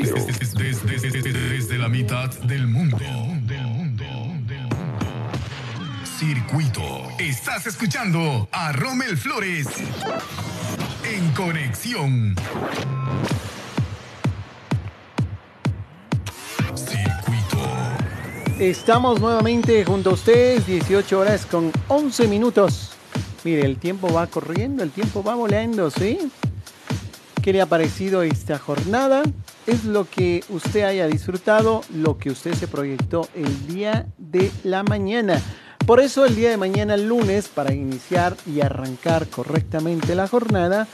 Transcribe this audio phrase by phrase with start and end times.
[0.00, 2.98] Desde, la mitad del mundo.
[6.18, 7.08] Circuito.
[7.18, 9.66] Estás escuchando a Rommel Flores
[11.04, 12.36] en conexión.
[16.76, 17.58] Circuito.
[18.60, 22.92] Estamos nuevamente junto a ustedes, 18 horas con 11 minutos.
[23.42, 26.30] Mire, el tiempo va corriendo, el tiempo va volando, ¿sí?
[27.42, 29.22] ¿Qué le ha parecido esta jornada?
[29.68, 34.82] Es lo que usted haya disfrutado, lo que usted se proyectó el día de la
[34.82, 35.42] mañana.
[35.86, 40.88] Por eso el día de mañana, lunes, para iniciar y arrancar correctamente la jornada,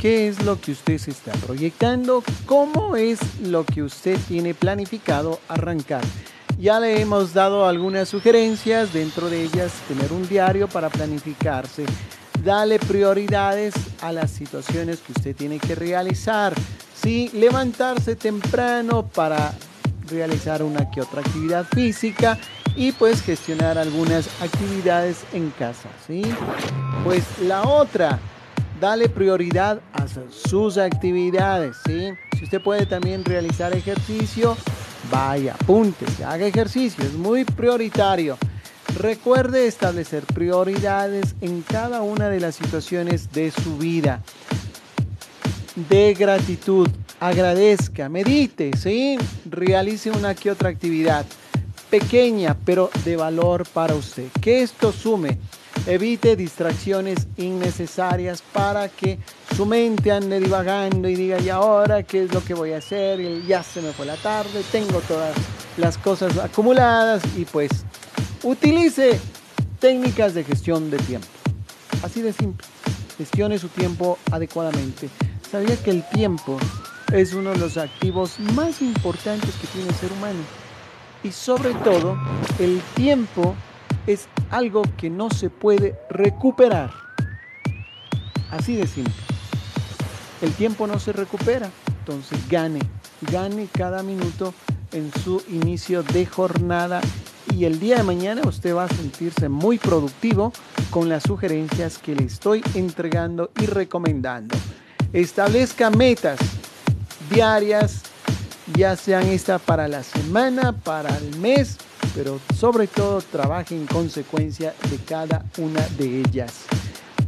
[0.00, 2.24] ¿qué es lo que usted se está proyectando?
[2.44, 6.02] ¿Cómo es lo que usted tiene planificado arrancar?
[6.58, 11.86] Ya le hemos dado algunas sugerencias, dentro de ellas tener un diario para planificarse.
[12.42, 16.52] Dale prioridades a las situaciones que usted tiene que realizar.
[17.02, 19.52] Sí, levantarse temprano para
[20.08, 22.38] realizar una que otra actividad física
[22.76, 26.22] y pues gestionar algunas actividades en casa, ¿sí?
[27.04, 28.18] Pues la otra,
[28.80, 32.10] dale prioridad a sus actividades, ¿sí?
[32.36, 34.56] Si usted puede también realizar ejercicio,
[35.10, 38.36] Vaya, apúntese, haga ejercicio, es muy prioritario.
[38.98, 44.22] Recuerde establecer prioridades en cada una de las situaciones de su vida.
[45.88, 46.88] De gratitud,
[47.20, 49.18] agradezca, medite, ¿sí?
[49.48, 51.24] Realice una que otra actividad
[51.90, 54.28] pequeña, pero de valor para usted.
[54.40, 55.38] Que esto sume
[55.86, 59.18] Evite distracciones innecesarias para que
[59.56, 63.20] su mente ande divagando y diga, ¿y ahora qué es lo que voy a hacer?
[63.20, 65.34] Y ya se me fue la tarde, tengo todas
[65.78, 67.70] las cosas acumuladas y pues
[68.42, 69.18] utilice
[69.78, 71.28] técnicas de gestión de tiempo.
[72.02, 72.66] Así de simple.
[73.16, 75.08] Gestione su tiempo adecuadamente.
[75.50, 76.58] ¿Sabía que el tiempo
[77.10, 80.40] es uno de los activos más importantes que tiene el ser humano?
[81.24, 82.18] Y sobre todo,
[82.58, 83.54] el tiempo
[84.06, 86.92] es algo que no se puede recuperar.
[88.50, 89.14] Así de simple.
[90.42, 91.70] El tiempo no se recupera,
[92.00, 92.80] entonces gane,
[93.32, 94.52] gane cada minuto
[94.92, 97.00] en su inicio de jornada
[97.54, 100.52] y el día de mañana usted va a sentirse muy productivo
[100.90, 104.54] con las sugerencias que le estoy entregando y recomendando.
[105.12, 106.38] Establezca metas
[107.30, 108.02] diarias,
[108.76, 111.78] ya sean esta para la semana, para el mes
[112.18, 116.64] pero sobre todo trabaje en consecuencia de cada una de ellas.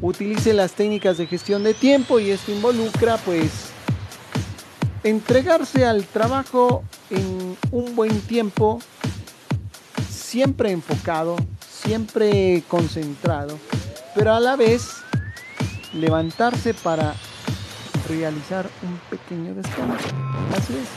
[0.02, 3.50] Utilice las técnicas de gestión de tiempo y esto involucra pues
[5.04, 8.80] entregarse al trabajo en un buen tiempo,
[10.10, 11.36] siempre enfocado,
[11.68, 13.58] siempre concentrado,
[14.14, 14.88] pero a la vez
[15.92, 17.14] levantarse para
[18.10, 20.08] realizar un pequeño descanso.
[20.56, 20.88] Así es.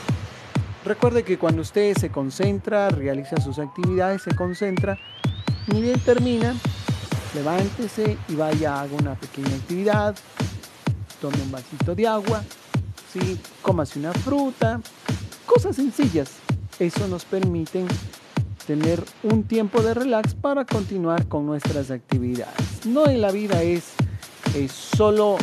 [0.84, 4.98] Recuerde que cuando usted se concentra, realiza sus actividades, se concentra,
[5.68, 6.54] ni bien termina,
[7.34, 10.14] levántese y vaya haga una pequeña actividad,
[11.20, 12.42] tome un vasito de agua,
[13.10, 13.38] ¿sí?
[13.62, 14.80] cómase una fruta,
[15.46, 16.32] cosas sencillas.
[16.78, 17.86] Eso nos permite
[18.66, 22.84] tener un tiempo de relax para continuar con nuestras actividades.
[22.84, 23.92] No en la vida es,
[24.54, 25.38] es solo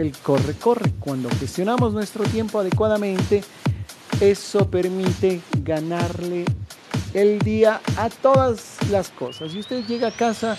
[0.00, 0.92] el corre-corre.
[1.00, 3.42] Cuando gestionamos nuestro tiempo adecuadamente,
[4.20, 6.44] eso permite ganarle
[7.14, 9.52] el día a todas las cosas.
[9.52, 10.56] Si usted llega a casa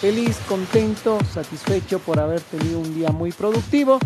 [0.00, 3.98] feliz, contento, satisfecho por haber tenido un día muy productivo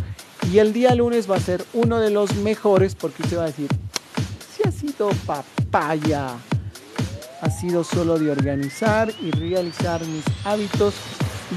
[0.52, 3.46] y el día lunes va a ser uno de los mejores porque usted va a
[3.46, 3.68] decir,
[4.54, 6.36] si ha sido papaya,
[7.40, 10.94] ha sido solo de organizar y realizar mis hábitos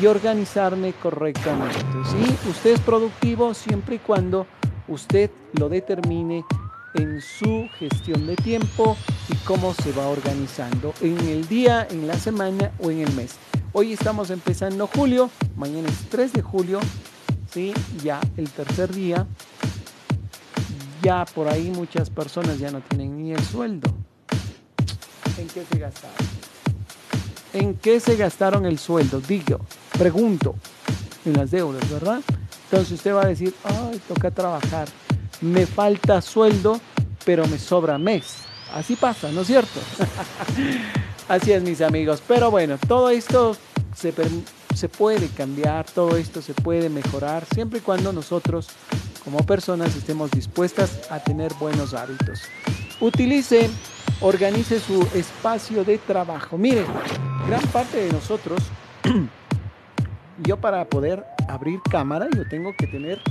[0.02, 1.78] y organizarme correctamente.
[2.06, 2.50] ¿sí?
[2.50, 4.48] Usted es productivo siempre y cuando
[4.88, 6.44] usted lo determine
[6.96, 8.96] en su gestión de tiempo
[9.30, 13.36] y cómo se va organizando en el día, en la semana o en el mes.
[13.72, 16.80] Hoy estamos empezando julio, mañana es 3 de julio,
[17.52, 17.74] ¿sí?
[18.04, 19.26] ya el tercer día.
[21.02, 23.94] Ya por ahí muchas personas ya no tienen ni el sueldo.
[25.38, 26.28] ¿En qué se gastaron?
[27.54, 29.20] ¿En qué se gastaron el sueldo?
[29.20, 29.60] Digo,
[29.98, 30.56] pregunto,
[31.26, 32.22] en las deudas, ¿verdad?
[32.66, 34.88] Entonces usted va a decir, ay, toca trabajar
[35.44, 36.80] me falta sueldo,
[37.26, 38.38] pero me sobra mes.
[38.74, 39.80] Así pasa, ¿no es cierto?
[41.28, 42.24] Así es, mis amigos.
[42.28, 43.56] Pero bueno, todo esto
[43.96, 44.14] se,
[44.74, 48.68] se puede cambiar, todo esto se puede mejorar, siempre y cuando nosotros
[49.24, 52.42] como personas estemos dispuestas a tener buenos hábitos.
[53.00, 53.70] Utilice,
[54.22, 56.58] organice su espacio de trabajo.
[56.58, 56.86] Mire,
[57.48, 58.60] gran parte de nosotros,
[60.40, 63.22] yo para poder abrir cámara, yo tengo que tener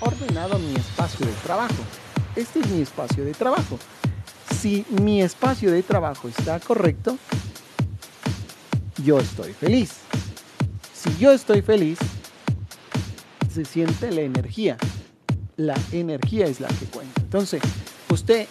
[0.00, 1.82] ordenado mi espacio de trabajo.
[2.34, 3.78] este es mi espacio de trabajo.
[4.50, 7.18] Si mi espacio de trabajo está correcto,
[9.04, 9.98] yo estoy feliz.
[10.94, 11.98] Si yo estoy feliz,
[13.52, 14.76] se siente la energía.
[15.56, 17.20] La energía es la que cuenta.
[17.20, 17.62] Entonces,
[18.08, 18.46] usted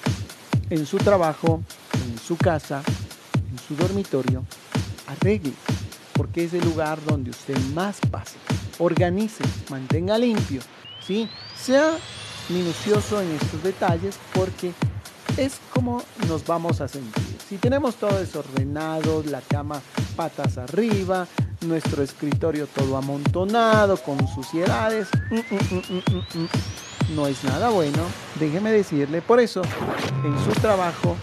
[0.69, 1.61] en su trabajo,
[2.05, 2.83] en su casa,
[3.51, 4.43] en su dormitorio,
[5.07, 5.53] arregle,
[6.21, 8.35] porque es el lugar donde usted más pasa.
[8.77, 10.61] Organice, mantenga limpio,
[11.03, 11.27] ¿sí?
[11.55, 11.97] Sea
[12.47, 14.71] minucioso en estos detalles porque
[15.35, 17.23] es como nos vamos a sentir.
[17.49, 19.81] Si tenemos todo desordenado, la cama
[20.15, 21.27] patas arriba,
[21.61, 25.97] nuestro escritorio todo amontonado, con suciedades, mm, mm,
[26.37, 28.03] mm, no es nada bueno,
[28.39, 29.23] déjeme decirle.
[29.23, 29.63] Por eso,
[30.23, 31.17] en su trabajo,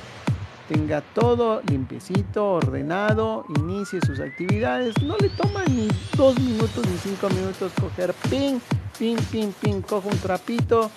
[0.68, 5.00] tenga todo limpiecito, ordenado, inicie sus actividades.
[5.02, 8.60] No le toma ni dos minutos ni cinco minutos coger pin,
[8.98, 10.90] pin, pin, pin, coja un trapito,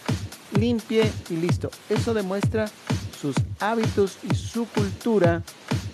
[0.60, 1.72] limpie y listo.
[1.90, 2.70] Eso demuestra
[3.20, 5.42] sus hábitos y su cultura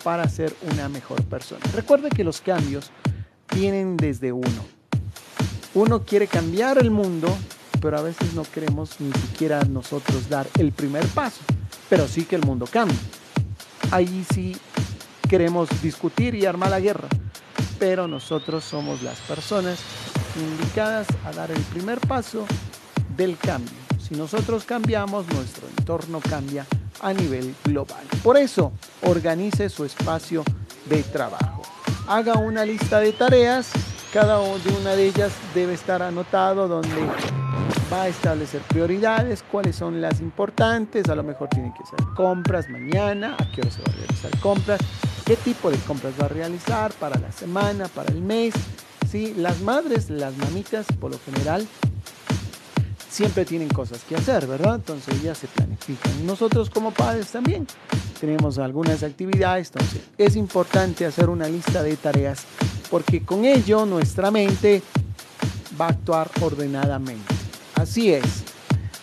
[0.03, 1.62] para ser una mejor persona.
[1.75, 2.89] Recuerde que los cambios
[3.53, 4.65] vienen desde uno.
[5.75, 7.35] Uno quiere cambiar el mundo,
[7.80, 11.41] pero a veces no queremos ni siquiera nosotros dar el primer paso,
[11.89, 12.97] pero sí que el mundo cambie.
[13.91, 14.55] Ahí sí
[15.29, 17.07] queremos discutir y armar la guerra,
[17.79, 19.79] pero nosotros somos las personas
[20.35, 22.45] indicadas a dar el primer paso
[23.15, 23.73] del cambio.
[23.99, 26.65] Si nosotros cambiamos, nuestro entorno cambia
[27.01, 28.05] a nivel global.
[28.23, 28.73] Por eso,
[29.03, 30.43] organice su espacio
[30.89, 31.61] de trabajo.
[32.07, 33.71] Haga una lista de tareas,
[34.13, 37.07] cada una de ellas debe estar anotado donde
[37.91, 42.69] va a establecer prioridades, cuáles son las importantes, a lo mejor tiene que hacer compras
[42.69, 44.79] mañana, a qué hora se va a realizar compras,
[45.25, 48.53] qué tipo de compras va a realizar para la semana, para el mes.
[49.09, 49.33] ¿sí?
[49.37, 51.67] Las madres, las mamitas, por lo general,
[53.09, 54.75] siempre tienen cosas que hacer, ¿verdad?
[54.75, 56.25] Entonces ya se planifican.
[56.25, 57.65] Nosotros como padres también
[58.19, 62.45] tenemos algunas actividades, entonces es importante hacer una lista de tareas
[62.89, 64.81] porque con ello nuestra mente
[65.79, 67.36] va a actuar ordenadamente.
[67.89, 68.43] Así es.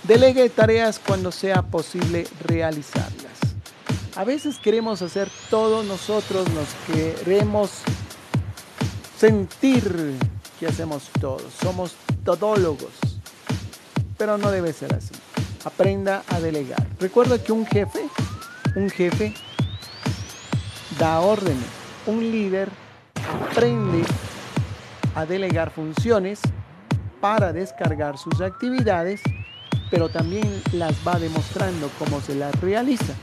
[0.02, 3.32] Delegue tareas cuando sea posible realizarlas.
[4.14, 7.70] A veces queremos hacer todo nosotros, nos queremos
[9.18, 10.14] sentir
[10.60, 11.40] que hacemos todo.
[11.62, 12.92] Somos todólogos
[14.18, 15.14] pero no debe ser así.
[15.64, 16.86] Aprenda a delegar.
[17.00, 18.00] Recuerda que un jefe,
[18.76, 19.34] un jefe
[20.98, 21.64] da órdenes.
[22.06, 22.68] Un líder
[23.50, 24.04] aprende
[25.14, 26.40] a delegar funciones
[27.24, 29.22] para descargar sus actividades,
[29.90, 33.14] pero también las va demostrando cómo se las realiza.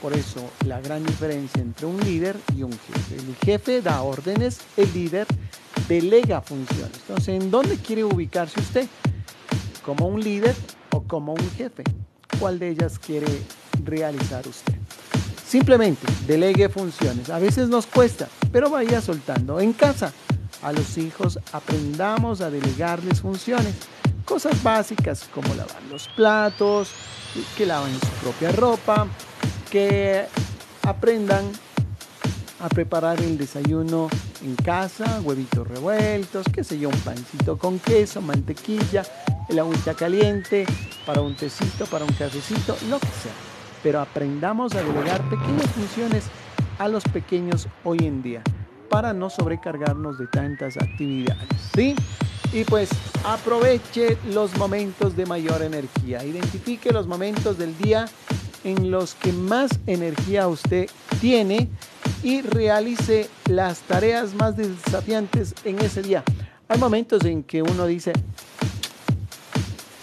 [0.00, 3.16] Por eso la gran diferencia entre un líder y un jefe.
[3.16, 5.26] El jefe da órdenes, el líder
[5.86, 6.96] delega funciones.
[7.00, 8.88] Entonces, ¿en dónde quiere ubicarse usted?
[9.84, 10.54] como un líder
[10.92, 11.84] o como un jefe.
[12.40, 13.26] ¿Cuál de ellas quiere
[13.84, 14.72] realizar usted?
[15.46, 17.28] Simplemente delegue funciones.
[17.28, 19.60] A veces nos cuesta, pero vaya soltando.
[19.60, 20.14] En casa,
[20.64, 23.74] a los hijos aprendamos a delegarles funciones.
[24.24, 26.90] Cosas básicas como lavar los platos,
[27.56, 29.06] que laven su propia ropa,
[29.70, 30.24] que
[30.82, 31.44] aprendan
[32.60, 34.08] a preparar el desayuno
[34.42, 39.02] en casa, huevitos revueltos, qué sé yo, un pancito con queso, mantequilla,
[39.50, 40.64] el agüita caliente,
[41.04, 43.32] para un tecito, para un cafecito, lo que sea.
[43.82, 46.24] Pero aprendamos a delegar pequeñas funciones
[46.78, 48.42] a los pequeños hoy en día
[48.94, 51.48] para no sobrecargarnos de tantas actividades.
[51.74, 51.96] ¿Sí?
[52.52, 52.88] Y pues
[53.24, 56.24] aproveche los momentos de mayor energía.
[56.24, 58.04] Identifique los momentos del día
[58.62, 60.88] en los que más energía usted
[61.20, 61.68] tiene
[62.22, 66.22] y realice las tareas más desafiantes en ese día.
[66.68, 68.12] Hay momentos en que uno dice,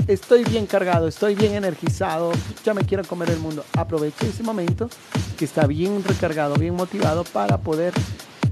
[0.05, 2.33] estoy bien cargado, estoy bien energizado,
[2.65, 3.63] ya me quiero comer el mundo.
[3.77, 4.89] Aproveche ese momento
[5.37, 7.93] que está bien recargado, bien motivado para poder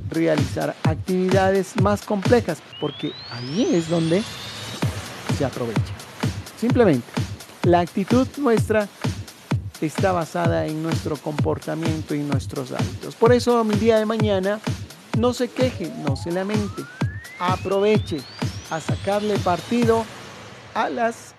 [0.09, 4.23] realizar actividades más complejas, porque ahí es donde
[5.37, 5.93] se aprovecha.
[6.57, 7.07] Simplemente,
[7.63, 8.87] la actitud nuestra
[9.81, 13.15] está basada en nuestro comportamiento y nuestros hábitos.
[13.15, 14.59] Por eso, mi día de mañana,
[15.17, 16.81] no se queje, no se lamente,
[17.39, 18.21] aproveche
[18.69, 20.03] a sacarle partido
[20.73, 21.33] a las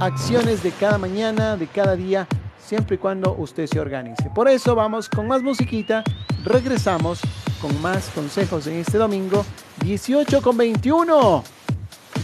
[0.00, 2.26] acciones de cada mañana, de cada día,
[2.58, 4.30] siempre y cuando usted se organice.
[4.34, 6.04] Por eso vamos con más musiquita,
[6.44, 7.20] regresamos
[7.60, 9.44] con más consejos en este domingo
[9.82, 11.44] 18 con 21.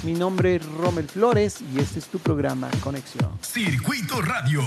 [0.02, 3.30] Mi nombre es Rommel Flores y este es tu programa Conexión.
[3.40, 4.62] Circuito Radio.